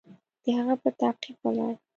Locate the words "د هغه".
0.43-0.75